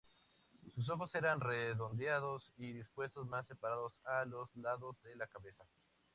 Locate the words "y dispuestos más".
2.57-3.45